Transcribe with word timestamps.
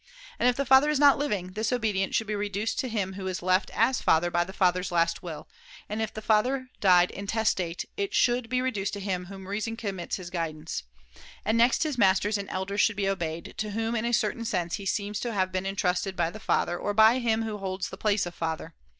And 0.39 0.49
if 0.49 0.55
the 0.55 0.65
father 0.65 0.89
is 0.89 0.97
not 0.97 1.19
living, 1.19 1.51
this 1.51 1.71
obedience 1.71 2.15
should 2.15 2.25
be 2.25 2.35
reduced 2.35 2.79
to 2.79 2.87
him 2.89 3.13
who 3.13 3.27
is 3.27 3.43
left 3.43 3.69
as 3.69 4.01
father 4.01 4.31
by 4.31 4.43
the 4.43 4.51
father's 4.51 4.91
last 4.91 5.21
will; 5.21 5.47
and 5.87 6.01
if 6.01 6.11
the 6.11 6.23
father 6.23 6.69
die 6.79 7.05
intestate 7.13 7.85
it 7.97 8.11
should 8.11 8.49
be 8.49 8.63
reduced 8.63 8.93
to 8.93 8.99
him 8.99 9.25
to 9.25 9.27
whom 9.27 9.47
Reason 9.47 9.77
commits 9.77 10.15
his 10.15 10.31
guidance. 10.31 10.85
C^^' 11.15 11.21
'Il 11.45 11.53
^0^ 11.53 11.55
next 11.55 11.83
his 11.83 11.99
masters 11.99 12.39
and 12.39 12.49
elders 12.49 12.81
should 12.81 12.95
be 12.95 13.07
obeyed, 13.07 13.53
to 13.57 13.71
whom 13.73 13.93
in 13.95 14.05
a 14.05 14.11
certain 14.11 14.43
sense 14.43 14.77
he 14.77 14.87
seems 14.87 15.19
to 15.19 15.33
have 15.33 15.51
been 15.51 15.67
entrusted 15.67 16.15
by 16.15 16.31
the 16.31 16.39
father 16.39 16.79
or 16.79 16.95
by 16.95 17.19
him 17.19 17.43
who 17.43 17.59
holds 17.59 17.89
the 17.89 17.95
place 17.95 18.25
of 18.25 18.33
father. 18.33 18.73